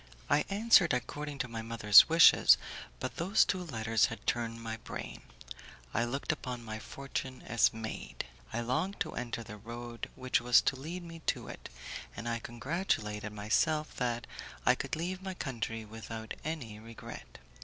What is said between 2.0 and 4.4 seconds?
wishes, but those two letters had